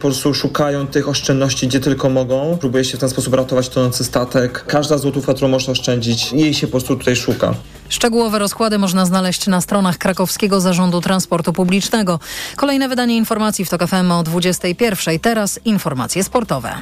po 0.00 0.08
prostu 0.08 0.34
szukają 0.34 0.86
tych 0.86 1.08
oszczędności, 1.08 1.68
gdzie 1.68 1.80
tylko 1.80 2.08
mogą. 2.08 2.58
Próbuje 2.60 2.84
się 2.84 2.96
w 2.96 3.00
ten 3.00 3.08
sposób 3.08 3.34
ratować 3.34 3.68
tonący 3.68 4.04
statek. 4.04 4.64
Każda 4.66 4.98
złotówka, 4.98 5.34
którą 5.34 5.48
można 5.48 5.72
oszczędzić, 5.72 6.32
jej 6.32 6.54
się 6.54 6.66
po 6.66 6.70
prostu 6.70 6.96
tutaj 6.96 7.16
szuka. 7.16 7.54
Szczegółowe 7.88 8.38
rozkłady 8.38 8.78
można 8.78 9.06
znaleźć 9.06 9.46
na 9.46 9.60
stronach 9.60 9.98
Krakowskiego 9.98 10.60
Zarządu 10.60 11.00
Transportu 11.00 11.52
Publicznego. 11.52 12.20
Kolejne 12.56 12.88
wydanie 12.88 13.16
informacji 13.16 13.64
w 13.64 13.70
TOK 13.70 13.86
FM 13.86 14.12
o 14.12 14.22
21. 14.22 15.18
Teraz 15.18 15.60
informacje 15.64 16.24
sportowe. 16.24 16.72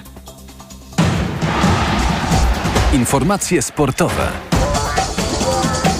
Informacje 2.92 3.62
sportowe. 3.62 4.47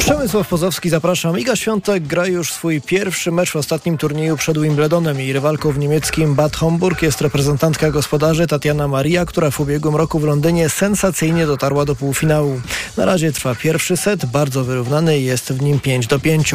Przemysław 0.08 0.48
Pozowski, 0.48 0.90
zapraszam. 0.90 1.38
Iga 1.38 1.56
Świątek 1.56 2.06
gra 2.06 2.26
już 2.26 2.52
swój 2.52 2.80
pierwszy 2.80 3.32
mecz 3.32 3.50
w 3.50 3.56
ostatnim 3.56 3.98
turnieju 3.98 4.36
przed 4.36 4.58
Wimbledonem 4.58 5.20
i 5.20 5.32
rywalką 5.32 5.72
w 5.72 5.78
niemieckim 5.78 6.34
Bad 6.34 6.56
Homburg 6.56 7.02
jest 7.02 7.20
reprezentantka 7.20 7.90
gospodarzy 7.90 8.46
Tatiana 8.46 8.88
Maria, 8.88 9.24
która 9.24 9.50
w 9.50 9.60
ubiegłym 9.60 9.96
roku 9.96 10.18
w 10.18 10.24
Londynie 10.24 10.68
sensacyjnie 10.68 11.46
dotarła 11.46 11.84
do 11.84 11.94
półfinału. 11.94 12.60
Na 12.96 13.04
razie 13.04 13.32
trwa 13.32 13.54
pierwszy 13.54 13.96
set, 13.96 14.26
bardzo 14.26 14.64
wyrównany 14.64 15.20
jest 15.20 15.52
w 15.52 15.62
nim 15.62 15.80
5 15.80 16.06
do 16.06 16.18
5. 16.18 16.54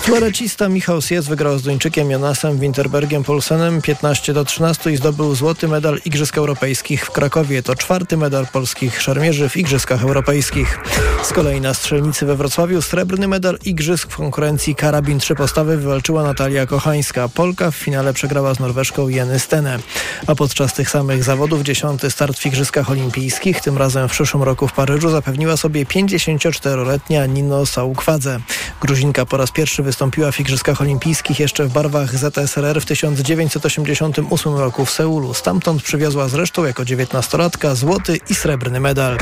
Florecista 0.00 0.68
Michał 0.68 1.02
Sies 1.02 1.26
wygrał 1.26 1.58
z 1.58 1.62
Duńczykiem 1.62 2.10
Jonasem 2.10 2.58
Winterbergiem 2.58 3.24
Polsenem 3.24 3.82
15 3.82 4.32
do 4.32 4.44
13 4.44 4.92
i 4.92 4.96
zdobył 4.96 5.34
złoty 5.34 5.68
medal 5.68 6.00
Igrzysk 6.04 6.38
Europejskich 6.38 7.06
w 7.06 7.10
Krakowie. 7.10 7.62
To 7.62 7.74
czwarty 7.74 8.16
medal 8.16 8.46
polskich 8.46 9.02
szermierzy 9.02 9.48
w 9.48 9.56
Igrzyskach 9.56 10.02
Europejskich. 10.02 10.78
Z 11.22 11.32
kolei 11.32 11.60
na 11.60 11.74
strzelnicy 11.74 12.26
we 12.26 12.36
Wrocławiu 12.36 12.82
srebrny 12.86 13.28
medal 13.28 13.58
Igrzysk 13.64 14.12
w 14.12 14.16
konkurencji 14.16 14.74
karabin 14.74 15.18
trzy 15.18 15.34
postawy 15.34 15.76
wywalczyła 15.76 16.22
Natalia 16.22 16.66
Kochańska. 16.66 17.28
Polka 17.28 17.70
w 17.70 17.76
finale 17.76 18.12
przegrała 18.12 18.54
z 18.54 18.60
Norweszką 18.60 19.08
Jeny 19.08 19.38
Stene. 19.38 19.78
A 20.26 20.34
podczas 20.34 20.74
tych 20.74 20.90
samych 20.90 21.24
zawodów 21.24 21.62
dziesiąty 21.62 22.10
start 22.10 22.38
w 22.38 22.46
Igrzyskach 22.46 22.90
Olimpijskich, 22.90 23.60
tym 23.60 23.78
razem 23.78 24.08
w 24.08 24.12
przyszłym 24.12 24.42
roku 24.42 24.68
w 24.68 24.72
Paryżu, 24.72 25.10
zapewniła 25.10 25.56
sobie 25.56 25.84
54-letnia 25.84 27.26
Nino 27.26 27.66
Saukwadze. 27.66 28.40
Gruzinka 28.80 29.26
po 29.26 29.36
raz 29.36 29.50
pierwszy 29.50 29.82
wystąpiła 29.82 30.32
w 30.32 30.40
Igrzyskach 30.40 30.80
Olimpijskich 30.80 31.40
jeszcze 31.40 31.64
w 31.64 31.72
barwach 31.72 32.18
ZSRR 32.18 32.80
w 32.80 32.84
1988 32.84 34.54
roku 34.54 34.84
w 34.84 34.90
Seulu. 34.90 35.34
Stamtąd 35.34 35.82
przywiozła 35.82 36.28
zresztą 36.28 36.64
jako 36.64 36.82
19-latka 36.82 37.74
złoty 37.74 38.18
i 38.30 38.34
srebrny 38.34 38.80
medal. 38.80 39.18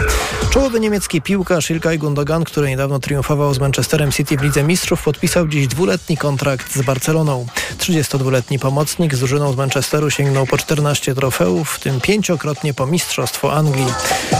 Czołowy 0.50 0.80
niemiecki 0.80 1.22
piłkarz 1.22 1.70
Ilkay 1.70 1.98
Gundogan, 1.98 2.44
który 2.44 2.68
niedawno 2.68 2.98
triumfował 2.98 3.53
z 3.54 3.58
Manchesterem 3.58 4.12
City 4.12 4.36
w 4.36 4.42
Lidze 4.42 4.62
Mistrzów, 4.62 5.02
podpisał 5.02 5.48
dziś 5.48 5.66
dwuletni 5.66 6.16
kontrakt 6.16 6.74
z 6.74 6.82
Barceloną. 6.82 7.46
32-letni 7.78 8.58
pomocnik 8.58 9.14
z 9.14 9.18
drużyną 9.18 9.52
z 9.52 9.56
Manchesteru 9.56 10.10
sięgnął 10.10 10.46
po 10.46 10.58
14 10.58 11.14
trofeów, 11.14 11.70
w 11.70 11.80
tym 11.80 12.00
pięciokrotnie 12.00 12.74
po 12.74 12.86
Mistrzostwo 12.86 13.52
Anglii. 13.52 13.86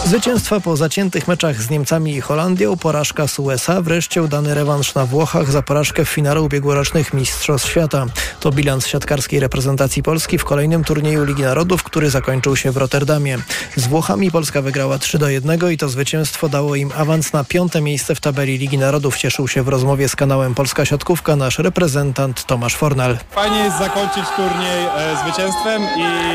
Zwycięstwa 0.06 0.60
po 0.60 0.76
zaciętych 0.76 1.28
meczach 1.28 1.62
z 1.62 1.70
Niemcami 1.70 2.14
i 2.14 2.20
Holandią, 2.20 2.76
porażka 2.76 3.28
z 3.28 3.38
USA, 3.38 3.82
wreszcie 3.82 4.22
udany 4.22 4.54
rewanż 4.54 4.94
na 4.94 5.06
Włochach 5.06 5.50
za 5.50 5.62
porażkę 5.62 6.04
w 6.04 6.08
finale 6.08 6.40
ubiegłorocznych 6.40 7.14
Mistrzostw 7.14 7.70
Świata. 7.70 8.06
To 8.40 8.50
bilans 8.50 8.86
siatkarskiej 8.86 9.40
reprezentacji 9.40 10.02
Polski 10.02 10.38
w 10.38 10.44
kolejnym 10.44 10.84
turnieju 10.84 11.24
Ligi 11.24 11.42
Narodów, 11.42 11.82
który 11.82 12.10
zakończył 12.10 12.56
się 12.56 12.72
w 12.72 12.76
Rotterdamie. 12.76 13.38
Z 13.76 13.86
Włochami 13.86 14.30
Polska 14.30 14.62
wygrała 14.62 14.98
3 14.98 15.18
do 15.18 15.28
1 15.28 15.72
i 15.72 15.76
to 15.76 15.88
zwycięstwo 15.88 16.48
dało 16.48 16.76
im 16.76 16.92
awans 16.96 17.32
na 17.32 17.44
piąte 17.44 17.80
miejsce 17.80 18.14
w 18.14 18.20
tabeli 18.20 18.58
Ligi 18.58 18.78
Narodów. 18.78 19.03
Cieszył 19.12 19.48
się 19.48 19.62
w 19.62 19.68
rozmowie 19.68 20.08
z 20.08 20.16
kanałem 20.16 20.54
Polska 20.54 20.84
Siatkówka 20.84 21.36
nasz 21.36 21.58
reprezentant 21.58 22.44
Tomasz 22.44 22.76
Fornal. 22.76 23.18
Fajnie 23.30 23.58
jest 23.58 23.78
zakończyć 23.78 24.24
turniej 24.36 24.84
e, 24.96 25.16
zwycięstwem 25.22 25.82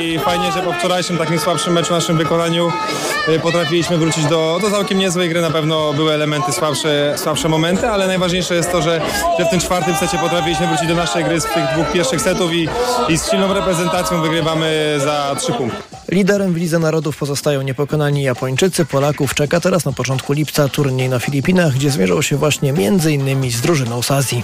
i 0.01 0.19
fajnie, 0.19 0.51
że 0.51 0.61
po 0.61 0.73
wczorajszym 0.73 1.17
takim 1.17 1.39
słabszym 1.39 1.73
meczu 1.73 1.87
w 1.87 1.91
naszym 1.91 2.17
wykonaniu 2.17 2.71
e, 3.27 3.39
potrafiliśmy 3.39 3.97
wrócić 3.97 4.25
do, 4.25 4.59
do 4.61 4.71
całkiem 4.71 4.97
niezłej 4.99 5.29
gry. 5.29 5.41
Na 5.41 5.51
pewno 5.51 5.93
były 5.93 6.13
elementy 6.13 6.51
słabsze, 6.51 7.13
słabsze 7.17 7.49
momenty, 7.49 7.89
ale 7.89 8.07
najważniejsze 8.07 8.55
jest 8.55 8.71
to, 8.71 8.81
że, 8.81 9.01
że 9.39 9.45
w 9.45 9.49
tym 9.49 9.59
czwartym 9.59 9.95
secie 9.95 10.17
potrafiliśmy 10.17 10.67
wrócić 10.67 10.87
do 10.87 10.95
naszej 10.95 11.23
gry 11.23 11.41
z 11.41 11.45
tych 11.45 11.63
dwóch 11.73 11.91
pierwszych 11.91 12.21
setów 12.21 12.53
i, 12.53 12.69
i 13.09 13.17
z 13.17 13.31
silną 13.31 13.53
reprezentacją 13.53 14.21
wygrywamy 14.21 14.97
za 15.03 15.35
trzy 15.39 15.53
punkty. 15.53 15.98
Liderem 16.11 16.53
w 16.53 16.57
Lidze 16.57 16.79
Narodów 16.79 17.17
pozostają 17.17 17.61
niepokonani 17.61 18.23
Japończycy. 18.23 18.85
Polaków 18.85 19.35
czeka 19.35 19.59
teraz 19.59 19.85
na 19.85 19.91
początku 19.91 20.33
lipca 20.33 20.69
turniej 20.69 21.09
na 21.09 21.19
Filipinach, 21.19 21.73
gdzie 21.73 21.91
zmierzą 21.91 22.21
się 22.21 22.37
właśnie 22.37 22.73
innymi 23.11 23.51
z 23.51 23.61
drużyną 23.61 24.01
z 24.01 24.11
Azji. 24.11 24.43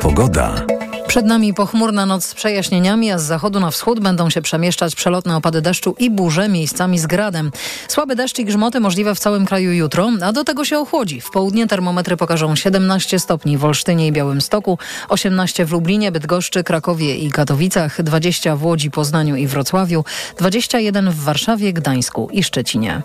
Pogoda. 0.00 0.73
Przed 1.14 1.26
nami 1.26 1.54
pochmurna 1.54 2.06
noc 2.06 2.24
z 2.24 2.34
przejaśnieniami, 2.34 3.10
a 3.10 3.18
z 3.18 3.22
zachodu 3.22 3.60
na 3.60 3.70
wschód 3.70 4.00
będą 4.00 4.30
się 4.30 4.42
przemieszczać 4.42 4.94
przelotne 4.94 5.36
opady 5.36 5.60
deszczu 5.60 5.94
i 5.98 6.10
burze 6.10 6.48
miejscami 6.48 6.98
z 6.98 7.06
gradem. 7.06 7.50
Słaby 7.88 8.16
deszcz 8.16 8.38
i 8.38 8.44
grzmoty 8.44 8.80
możliwe 8.80 9.14
w 9.14 9.18
całym 9.18 9.46
kraju 9.46 9.72
jutro, 9.72 10.10
a 10.22 10.32
do 10.32 10.44
tego 10.44 10.64
się 10.64 10.78
ochłodzi. 10.78 11.20
W 11.20 11.30
południe 11.30 11.66
termometry 11.66 12.16
pokażą 12.16 12.56
17 12.56 13.18
stopni 13.18 13.58
w 13.58 13.64
Olsztynie 13.64 14.06
i 14.06 14.12
Białymstoku, 14.12 14.78
18 15.08 15.66
w 15.66 15.72
Lublinie, 15.72 16.12
Bydgoszczy, 16.12 16.64
Krakowie 16.64 17.16
i 17.16 17.30
Katowicach, 17.30 18.02
20 18.02 18.56
w 18.56 18.64
Łodzi, 18.64 18.90
Poznaniu 18.90 19.36
i 19.36 19.46
Wrocławiu, 19.46 20.04
21 20.38 21.10
w 21.10 21.24
Warszawie, 21.24 21.72
Gdańsku 21.72 22.28
i 22.32 22.42
Szczecinie. 22.44 23.02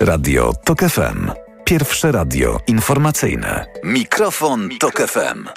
Radio 0.00 0.52
TOK 0.64 0.80
FM. 0.80 1.30
Pierwsze 1.64 2.12
radio 2.12 2.58
informacyjne. 2.66 3.66
Mikrofon, 3.84 4.68
Tok 4.80 5.00
FM. 5.00 5.48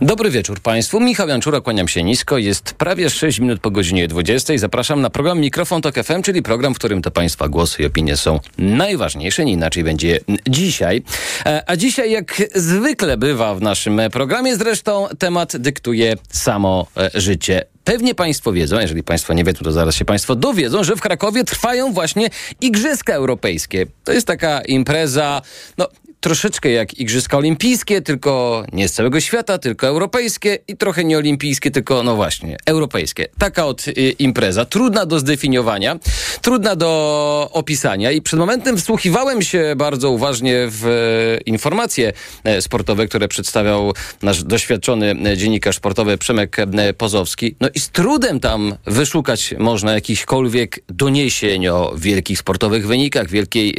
Dobry 0.00 0.30
wieczór 0.30 0.60
Państwu. 0.60 1.00
Michał 1.00 1.28
Janczura, 1.28 1.60
kłaniam 1.60 1.88
się 1.88 2.02
nisko. 2.02 2.38
Jest 2.38 2.74
prawie 2.74 3.10
6 3.10 3.38
minut 3.38 3.60
po 3.60 3.70
godzinie 3.70 4.08
20. 4.08 4.58
Zapraszam 4.58 5.00
na 5.00 5.10
program 5.10 5.40
Mikrofon 5.40 5.82
Tok 5.82 5.94
FM, 5.94 6.22
czyli 6.22 6.42
program, 6.42 6.74
w 6.74 6.78
którym 6.78 7.02
to 7.02 7.10
Państwa 7.10 7.48
głosy 7.48 7.82
i 7.82 7.86
opinie 7.86 8.16
są 8.16 8.40
najważniejsze. 8.58 9.44
Nie 9.44 9.52
inaczej 9.52 9.84
będzie 9.84 10.20
dzisiaj. 10.48 11.02
E, 11.46 11.62
A 11.66 11.76
dzisiaj, 11.76 12.10
jak 12.10 12.42
zwykle 12.54 13.16
bywa 13.16 13.54
w 13.54 13.62
naszym 13.62 14.00
programie, 14.12 14.56
zresztą 14.56 15.08
temat 15.18 15.56
dyktuje 15.56 16.16
samo 16.28 16.86
e, 16.96 17.10
życie. 17.14 17.64
Pewnie 17.84 18.14
Państwo 18.14 18.52
wiedzą, 18.52 18.80
jeżeli 18.80 19.02
Państwo 19.02 19.34
nie 19.34 19.44
wiedzą, 19.44 19.64
to 19.64 19.72
zaraz 19.72 19.94
się 19.94 20.04
Państwo 20.04 20.34
dowiedzą, 20.34 20.84
że 20.84 20.96
w 20.96 21.00
Krakowie 21.00 21.44
trwają 21.44 21.92
właśnie 21.92 22.30
Igrzyska 22.60 23.12
Europejskie. 23.12 23.86
To 24.04 24.12
jest 24.12 24.26
taka 24.26 24.60
impreza, 24.60 25.42
no 25.78 25.88
troszeczkę 26.24 26.70
jak 26.70 26.98
Igrzyska 26.98 27.36
Olimpijskie, 27.36 28.02
tylko 28.02 28.64
nie 28.72 28.88
z 28.88 28.92
całego 28.92 29.20
świata, 29.20 29.58
tylko 29.58 29.86
europejskie 29.86 30.58
i 30.68 30.76
trochę 30.76 31.04
nie 31.04 31.18
olimpijskie, 31.18 31.70
tylko 31.70 32.02
no 32.02 32.16
właśnie, 32.16 32.56
europejskie. 32.66 33.26
Taka 33.38 33.66
od 33.66 33.88
y, 33.88 33.92
impreza, 34.18 34.64
trudna 34.64 35.06
do 35.06 35.18
zdefiniowania, 35.18 35.98
trudna 36.42 36.76
do 36.76 37.50
opisania 37.52 38.10
i 38.10 38.22
przed 38.22 38.38
momentem 38.38 38.76
wsłuchiwałem 38.76 39.42
się 39.42 39.74
bardzo 39.76 40.10
uważnie 40.10 40.66
w 40.70 40.86
e, 40.86 41.40
informacje 41.40 42.12
e, 42.44 42.62
sportowe, 42.62 43.06
które 43.06 43.28
przedstawiał 43.28 43.92
nasz 44.22 44.44
doświadczony 44.44 45.16
e, 45.26 45.36
dziennikarz 45.36 45.76
sportowy 45.76 46.18
Przemek 46.18 46.56
Pozowski. 46.98 47.56
No 47.60 47.68
i 47.74 47.80
z 47.80 47.88
trudem 47.88 48.40
tam 48.40 48.74
wyszukać 48.86 49.54
można 49.58 49.92
jakichkolwiek 49.92 50.80
doniesień 50.88 51.68
o 51.68 51.94
wielkich 51.96 52.38
sportowych 52.38 52.86
wynikach, 52.86 53.30
wielkiej 53.30 53.76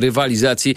rywalizacji. 0.00 0.74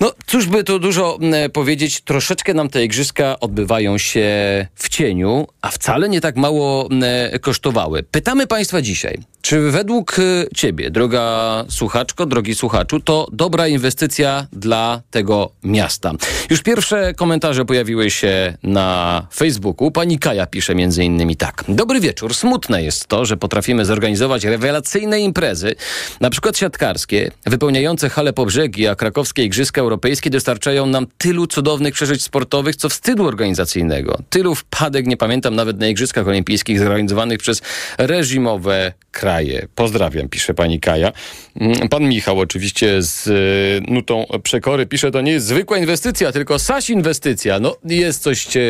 No, 0.00 0.12
cóż 0.26 0.46
by 0.46 0.64
tu 0.64 0.78
dużo 0.78 1.18
m, 1.22 1.50
powiedzieć, 1.50 2.00
troszeczkę 2.00 2.54
nam 2.54 2.68
te 2.68 2.84
igrzyska 2.84 3.40
odbywają 3.40 3.98
się 3.98 4.26
w 4.74 4.88
cieniu, 4.88 5.46
a 5.62 5.70
wcale 5.70 6.08
nie 6.08 6.20
tak 6.20 6.36
mało 6.36 6.88
m, 6.90 7.04
kosztowały. 7.40 8.02
Pytamy 8.02 8.46
Państwa 8.46 8.82
dzisiaj, 8.82 9.18
czy 9.44 9.70
według 9.70 10.18
y, 10.18 10.48
Ciebie, 10.54 10.90
droga 10.90 11.64
słuchaczko, 11.68 12.26
drogi 12.26 12.54
słuchaczu, 12.54 13.00
to 13.00 13.28
dobra 13.32 13.68
inwestycja 13.68 14.46
dla 14.52 15.02
tego 15.10 15.50
miasta? 15.62 16.12
Już 16.50 16.62
pierwsze 16.62 17.14
komentarze 17.14 17.64
pojawiły 17.64 18.10
się 18.10 18.56
na 18.62 19.26
Facebooku. 19.34 19.90
Pani 19.90 20.18
Kaja 20.18 20.46
pisze 20.46 20.74
między 20.74 21.04
innymi 21.04 21.36
tak. 21.36 21.64
Dobry 21.68 22.00
wieczór. 22.00 22.34
Smutne 22.34 22.82
jest 22.82 23.06
to, 23.06 23.24
że 23.24 23.36
potrafimy 23.36 23.84
zorganizować 23.84 24.44
rewelacyjne 24.44 25.20
imprezy, 25.20 25.74
na 26.20 26.30
przykład 26.30 26.58
siatkarskie, 26.58 27.30
wypełniające 27.46 28.08
hale 28.08 28.32
po 28.32 28.46
brzegi, 28.46 28.88
a 28.88 28.94
krakowskie 28.94 29.44
Igrzyska 29.44 29.80
Europejskie 29.80 30.30
dostarczają 30.30 30.86
nam 30.86 31.06
tylu 31.18 31.46
cudownych 31.46 31.94
przeżyć 31.94 32.22
sportowych, 32.22 32.76
co 32.76 32.88
wstydu 32.88 33.26
organizacyjnego. 33.26 34.18
Tylu 34.30 34.54
wpadek 34.54 35.06
nie 35.06 35.16
pamiętam 35.16 35.54
nawet 35.54 35.78
na 35.78 35.88
Igrzyskach 35.88 36.28
Olimpijskich 36.28 36.78
zorganizowanych 36.78 37.38
przez 37.38 37.62
reżimowe 37.98 38.92
kraje. 39.10 39.33
Pozdrawiam, 39.74 40.28
pisze 40.28 40.54
pani 40.54 40.80
Kaja. 40.80 41.12
Mm, 41.60 41.88
Pan 41.88 42.02
Michał 42.02 42.40
oczywiście 42.40 43.02
z 43.02 43.26
y, 43.26 43.92
nutą 43.92 44.26
przekory 44.42 44.86
pisze, 44.86 45.10
to 45.10 45.20
nie 45.20 45.32
jest 45.32 45.46
zwykła 45.46 45.78
inwestycja, 45.78 46.32
tylko 46.32 46.58
saś 46.58 46.90
inwestycja. 46.90 47.60
No 47.60 47.76
jest 47.84 48.22
coś 48.22 48.46
e, 48.46 48.60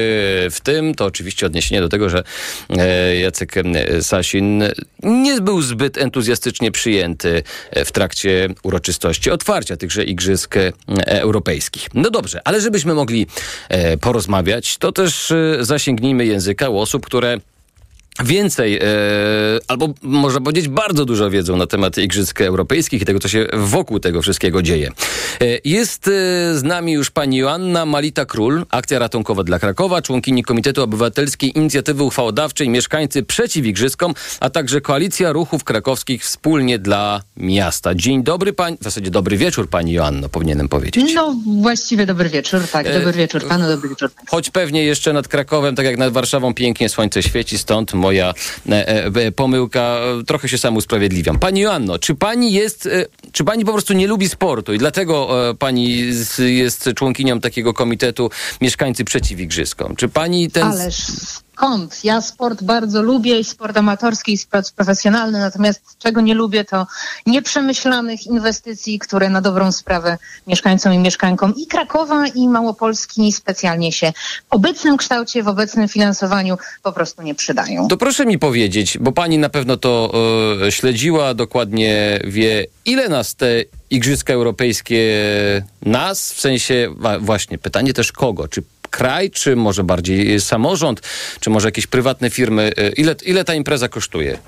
w 0.50 0.58
tym, 0.62 0.94
to 0.94 1.05
oczywiście 1.05 1.46
odniesienie 1.46 1.81
do 1.81 1.88
tego, 1.88 2.08
że 2.08 2.22
e, 2.78 3.16
Jacek 3.16 3.56
e, 3.56 4.02
Sasin 4.02 4.62
nie 5.02 5.40
był 5.40 5.62
zbyt 5.62 5.99
entuzjastycznie 5.99 6.72
przyjęty 6.72 7.43
w 7.84 7.93
trakcie 7.93 8.49
uroczystości 8.62 9.31
otwarcia 9.31 9.76
tychże 9.76 10.05
Igrzysk 10.05 10.55
Europejskich. 11.06 11.88
No 11.94 12.11
dobrze, 12.11 12.40
ale 12.44 12.61
żebyśmy 12.61 12.94
mogli 12.94 13.26
porozmawiać, 14.00 14.78
to 14.78 14.93
też 14.93 15.32
zasięgnijmy 15.61 16.26
języka 16.26 16.69
u 16.69 16.78
osób, 16.78 17.06
które 17.06 17.38
więcej, 18.22 18.76
e, 18.76 18.81
albo 19.69 19.88
można 20.02 20.40
powiedzieć 20.40 20.69
bardzo 20.69 21.05
dużo 21.05 21.31
wiedzą 21.31 21.56
na 21.56 21.66
temat 21.66 21.99
Igrzysk 21.99 22.40
Europejskich 22.40 23.02
i 23.02 23.05
tego, 23.05 23.20
co 23.20 23.28
się 23.28 23.46
wokół 23.52 24.00
tego 24.00 24.22
wszystkiego 24.22 24.62
dzieje. 24.62 24.90
E, 25.40 25.44
jest 25.64 26.08
e, 26.08 26.11
z 26.58 26.62
nami 26.62 26.93
już 26.93 27.11
pani 27.11 27.37
Joanna 27.37 27.87
Malita-Król, 27.87 28.62
akcja 28.70 28.99
ratunkowa 28.99 29.44
dla 29.44 29.58
Krakowa, 29.58 30.02
członkini 30.02 30.43
Komitetu 30.43 30.82
Obywatelskiej 30.82 31.58
Inicjatywy 31.58 32.02
Uchwałodawczej 32.02 32.69
Mieszkańcy 32.69 33.22
Przeciw 33.22 33.66
Igrzyskom, 33.66 34.14
a 34.40 34.50
także 34.50 34.81
Koalicja 34.81 35.32
Ruchów 35.32 35.64
Krakowskich 35.64 36.25
Wspólnie 36.25 36.78
dla 36.78 37.22
Miasta. 37.37 37.94
Dzień 37.94 38.22
dobry 38.22 38.52
pani, 38.52 38.76
w 38.81 38.84
zasadzie 38.84 39.11
dobry 39.11 39.37
wieczór 39.37 39.69
pani 39.69 39.93
Joanno, 39.93 40.28
powinienem 40.28 40.69
powiedzieć. 40.69 41.14
No 41.14 41.37
właściwie 41.61 42.06
dobry 42.06 42.28
wieczór, 42.28 42.61
tak, 42.72 42.87
E, 42.87 42.99
dobry 42.99 43.12
wieczór 43.12 43.49
panu, 43.49 43.69
dobry 43.69 43.88
wieczór. 43.88 44.11
Choć 44.28 44.50
pewnie 44.50 44.84
jeszcze 44.84 45.12
nad 45.12 45.28
Krakowem, 45.28 45.76
tak 45.76 45.87
jak 45.87 45.99
nad 45.99 46.12
Warszawą, 46.12 46.55
pięknie 46.55 46.88
słońce 46.88 47.22
świeci, 47.22 47.58
stąd 47.58 47.94
moja 48.05 48.35
e, 48.69 49.05
e, 49.05 49.33
pomyłka. 49.33 50.01
Trochę 50.27 50.49
się 50.49 50.59
sam 50.59 50.77
usprawiedliwiam. 50.77 51.39
Pani 51.39 51.61
Joanno, 51.61 51.99
czy 51.99 52.15
pani 52.15 52.53
jest, 52.53 52.87
e, 52.87 53.06
czy 53.33 53.45
pani 53.45 53.65
po 53.65 53.73
prostu 53.73 53.93
nie 53.93 54.06
lubi 54.06 54.29
sportu 54.29 54.75
i 54.75 54.79
dlatego 54.79 55.29
pani 55.59 56.05
jest 56.39 56.91
członkinią 56.97 57.41
takiego 57.41 57.75
komitetu 57.75 58.31
Mieszkańcy 58.61 59.05
Przeciw 59.05 59.41
Igrzyskom? 59.41 59.97
Czy 59.97 60.09
pani 60.09 60.51
ten... 60.51 60.62
Ależ 60.62 60.97
skąd? 61.55 62.05
Ja 62.05 62.21
sport 62.21 62.62
bardzo 62.62 63.03
lubię 63.03 63.39
i 63.39 63.45
sport 63.45 63.77
amatorski 63.77 64.33
i 64.33 64.39
sport 64.39 64.73
profesjonalny, 64.73 65.39
natomiast 65.39 65.81
czego 65.99 66.21
nie 66.21 66.35
lubię 66.35 66.65
to 66.65 66.87
nieprzemyślanych 67.27 68.27
inwestycji, 68.27 68.99
które 68.99 69.29
na 69.29 69.41
dobrą 69.41 69.73
sprawę 69.73 70.19
mieszkańcom 70.47 70.95
i 70.95 70.99
mieszkankom 70.99 71.55
i 71.56 71.67
Krakowa 71.67 72.27
i 72.35 72.49
Małopolski 72.49 73.33
specjalnie 73.33 73.93
się 73.93 74.12
w 74.51 74.55
obecnym 74.55 74.97
kształcie, 74.97 75.43
w 75.43 75.49
obecnym 75.49 75.89
finansowaniu 75.89 76.56
po 76.83 76.93
prostu 76.93 77.23
nie 77.23 77.35
przydają. 77.35 77.89
To 77.89 77.97
proszę 77.97 78.27
mi 78.27 78.39
powiedzieć, 78.39 78.99
bo 78.99 79.12
pani 79.12 79.39
na 79.39 79.49
pewno 79.49 79.77
to 79.77 80.12
e, 80.67 80.73
śledziła, 80.73 81.35
dokładnie 81.35 82.21
wie, 82.25 82.67
ile 82.85 83.09
nas 83.09 83.35
te 83.35 83.47
Igrzyska 83.91 84.33
Europejskie 84.33 84.99
nas, 85.83 86.33
w 86.33 86.41
sensie 86.41 86.95
właśnie 87.21 87.59
pytanie 87.59 87.93
też 87.93 88.12
kogo, 88.12 88.49
czy 88.49 88.62
kraj, 88.96 89.31
czy 89.31 89.56
może 89.56 89.85
bardziej 89.85 90.41
samorząd, 90.41 91.00
czy 91.41 91.50
może 91.50 91.69
jakieś 91.69 91.87
prywatne 91.87 92.31
firmy, 92.31 92.73
e, 92.76 92.88
ile, 92.88 93.14
ile 93.25 93.44
ta 93.44 93.55
impreza 93.55 93.88
kosztuje? 93.88 94.38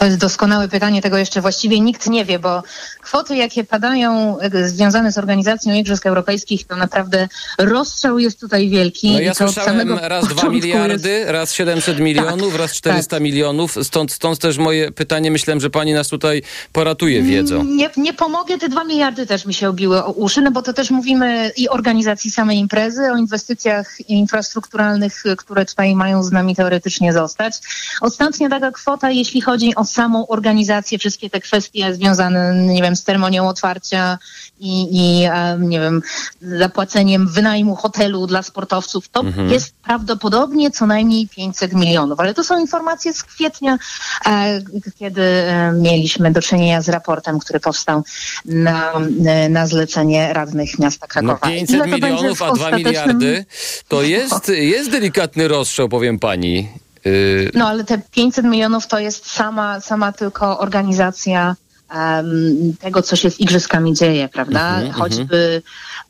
To 0.00 0.06
jest 0.06 0.18
doskonałe 0.18 0.68
pytanie, 0.68 1.02
tego 1.02 1.18
jeszcze 1.18 1.40
właściwie 1.40 1.80
nikt 1.80 2.06
nie 2.06 2.24
wie, 2.24 2.38
bo 2.38 2.62
kwoty, 3.00 3.36
jakie 3.36 3.64
padają 3.64 4.38
e, 4.40 4.68
związane 4.68 5.12
z 5.12 5.18
organizacją 5.18 5.74
Igrzysk 5.74 6.06
Europejskich, 6.06 6.66
to 6.66 6.76
naprawdę 6.76 7.28
rozstrzał 7.58 8.18
jest 8.18 8.40
tutaj 8.40 8.68
wielki. 8.68 9.12
No 9.12 9.20
ja 9.20 9.34
słyszałem 9.34 9.98
raz 9.98 10.24
2 10.24 10.34
początku 10.34 10.56
miliardy, 10.56 11.08
Jest... 11.08 11.26
Tak, 11.26 11.34
raz 11.34 11.52
700 11.52 11.98
milionów, 11.98 12.56
raz 12.56 12.72
400 12.72 13.20
milionów, 13.20 13.76
stąd, 13.82 14.12
stąd 14.12 14.38
też 14.38 14.58
moje 14.58 14.92
pytanie, 14.92 15.30
myślałem, 15.30 15.60
że 15.60 15.70
pani 15.70 15.92
nas 15.92 16.08
tutaj 16.08 16.42
poratuje 16.72 17.22
wiedzą. 17.22 17.64
Nie, 17.64 17.90
nie 17.96 18.12
pomogę, 18.12 18.58
te 18.58 18.68
dwa 18.68 18.84
miliardy 18.84 19.26
też 19.26 19.46
mi 19.46 19.54
się 19.54 19.68
obiły 19.68 20.04
o 20.04 20.10
uszy, 20.10 20.42
no 20.42 20.50
bo 20.50 20.62
to 20.62 20.72
też 20.72 20.90
mówimy 20.90 21.50
i 21.56 21.68
organizacji 21.68 22.30
samej 22.30 22.58
imprezy, 22.58 23.02
o 23.12 23.16
inwestycjach 23.16 24.08
infrastrukturalnych, 24.08 25.22
które 25.36 25.64
tutaj 25.64 25.94
mają 25.94 26.22
z 26.22 26.32
nami 26.32 26.56
teoretycznie 26.56 27.12
zostać. 27.12 27.54
Ostatnia 28.00 28.48
taka 28.48 28.72
kwota, 28.72 29.10
jeśli 29.10 29.40
chodzi 29.40 29.74
o 29.74 29.89
samą 29.90 30.26
organizację, 30.26 30.98
wszystkie 30.98 31.30
te 31.30 31.40
kwestie 31.40 31.94
związane, 31.94 32.54
nie 32.54 32.82
wiem, 32.82 32.96
z 32.96 33.02
ceremonią 33.02 33.48
otwarcia 33.48 34.18
i, 34.60 34.88
i 34.92 35.24
em, 35.24 35.68
nie 35.68 35.80
wiem, 35.80 36.02
zapłaceniem 36.42 37.28
wynajmu 37.28 37.76
hotelu 37.76 38.26
dla 38.26 38.42
sportowców, 38.42 39.08
to 39.08 39.24
jest 39.50 39.74
prawdopodobnie 39.84 40.70
co 40.70 40.86
najmniej 40.86 41.28
500 41.28 41.72
milionów. 41.72 42.20
Ale 42.20 42.34
to 42.34 42.44
są 42.44 42.60
informacje 42.60 43.12
z 43.14 43.22
kwietnia, 43.22 43.78
e, 44.26 44.60
kiedy 44.98 45.22
e, 45.22 45.72
mieliśmy 45.72 46.32
do 46.32 46.42
czynienia 46.42 46.82
z 46.82 46.88
raportem, 46.88 47.38
który 47.38 47.60
powstał 47.60 48.02
na, 48.44 48.92
e, 49.26 49.48
na 49.48 49.66
zlecenie 49.66 50.32
radnych 50.32 50.78
miasta 50.78 51.06
No 51.06 51.08
Krakowa. 51.08 51.46
500 51.46 51.76
to 51.76 51.88
będzie 51.88 52.06
milionów, 52.06 52.38
w 52.38 52.42
a 52.42 52.52
2 52.52 52.70
ostatecznym- 52.70 52.76
miliardy, 52.76 53.44
to 53.88 54.02
jest, 54.02 54.48
jest 54.48 54.90
delikatny 54.90 55.48
rozstrzał, 55.48 55.88
powiem 55.88 56.18
pani. 56.18 56.68
Yy, 57.04 57.50
No 57.54 57.68
ale 57.68 57.84
te 57.84 57.98
500 58.10 58.44
milionów 58.44 58.86
to 58.86 58.98
jest 58.98 59.30
sama, 59.30 59.80
sama 59.80 60.12
tylko 60.12 60.58
organizacja 60.58 61.56
em, 61.90 62.74
tego, 62.80 63.02
co 63.02 63.16
się 63.16 63.30
z 63.30 63.40
igrzyskami 63.40 63.94
dzieje, 63.94 64.28
prawda? 64.28 64.74
Mhm, 64.74 64.92
Choćby 64.92 65.62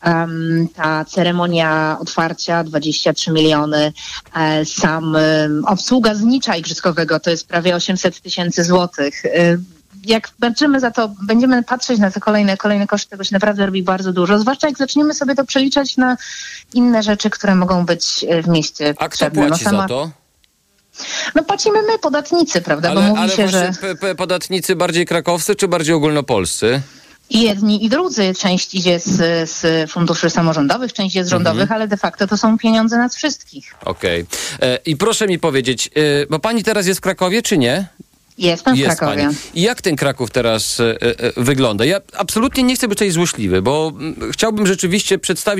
em, 0.03 0.69
ta 0.75 1.05
ceremonia 1.05 1.97
otwarcia 2.01 2.65
23 2.65 3.31
miliony, 3.31 3.93
e, 4.37 4.65
sam 4.65 5.17
em, 5.17 5.65
obsługa 5.65 6.15
znicza 6.15 6.57
igrzyskowego 6.57 7.21
to 7.21 7.31
jest 7.31 7.49
prawie 7.49 7.75
800 7.77 8.21
tysięcy 8.21 8.65
złotych. 8.65 9.25
E, 9.25 9.57
jak 10.05 10.29
patrzymy 10.41 10.81
za 10.81 10.91
to, 10.91 11.11
będziemy 11.23 11.63
patrzeć 11.63 11.99
na 11.99 12.11
te 12.11 12.21
kolejne, 12.21 12.57
kolejne 12.57 12.87
koszty, 12.87 13.11
tego 13.11 13.25
się 13.25 13.31
naprawdę 13.33 13.67
robi 13.67 13.83
bardzo 13.83 14.13
dużo, 14.13 14.39
zwłaszcza 14.39 14.67
jak 14.67 14.79
zaczniemy 14.79 15.15
sobie 15.15 15.35
to 15.35 15.45
przeliczać 15.45 15.97
na 15.97 16.17
inne 16.75 17.03
rzeczy, 17.03 17.31
które 17.31 17.55
mogą 17.55 17.87
być 17.87 18.25
e, 18.29 18.43
w 18.43 18.49
mieście 18.49 18.89
a 18.91 18.93
kto 18.93 19.05
potrzebne. 19.09 19.49
płaci 19.49 19.65
sama- 19.65 19.83
za 19.83 19.89
to? 19.89 20.11
No 21.35 21.44
płacimy 21.44 21.82
my, 21.82 21.99
podatnicy, 21.99 22.61
prawda? 22.61 22.94
Bo 22.94 23.00
Ale, 23.00 23.08
mówi 23.08 23.20
ale 23.20 23.32
się, 23.32 23.49
że 23.49 23.73
podatnicy 24.17 24.76
bardziej 24.76 25.06
krakowscy, 25.06 25.55
czy 25.55 25.69
bardziej 25.69 25.94
ogólnopolscy? 25.94 26.81
jedni 27.31 27.85
i 27.85 27.88
drudzy. 27.88 28.32
Część 28.38 28.75
idzie 28.75 28.99
z, 29.00 29.50
z 29.50 29.91
funduszy 29.91 30.31
samorządowych, 30.31 30.93
część 30.93 31.14
jest 31.14 31.29
z 31.29 31.31
rządowych, 31.31 31.62
Mhm. 31.62 31.76
ale 31.81 31.88
de 31.88 31.97
facto 31.97 32.26
to 32.26 32.37
są 32.37 32.58
pieniądze 32.58 32.99
nas 32.99 33.17
wszystkich. 33.17 33.75
Okej. 33.85 34.26
E, 34.62 34.79
I 34.87 34.97
proszę 34.97 35.26
mi 35.26 35.38
powiedzieć, 35.38 35.91
e, 36.23 36.26
bo 36.31 36.38
pani 36.38 36.62
teraz 36.64 36.87
jest 36.87 36.99
w 36.99 37.02
Krakowie, 37.02 37.43
czy 37.43 37.58
nie? 37.58 37.87
Jestem 38.38 38.75
w 38.75 38.79
Jest 38.79 38.99
Krakowie. 38.99 39.23
pani. 39.25 39.37
I 39.55 39.62
jak 39.62 39.82
ten 39.82 39.97
Kraków 39.97 40.31
teraz 40.31 40.81
e, 40.81 40.94
wygląda? 41.37 41.85
Ja 41.85 42.00
absolutnie 42.17 42.62
nie 42.62 42.75
chcę 42.76 42.88
być 42.88 42.99
tutaj 42.99 43.11
złośliwy, 43.11 43.62
bo 43.62 43.93
mm, 43.94 44.17
chciałbym 44.32 44.67
rzeczywiście 44.67 45.19
przedstawić 45.19 45.44